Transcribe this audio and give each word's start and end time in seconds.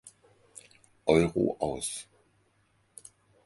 Euro 1.05 1.55
aus. 1.59 2.09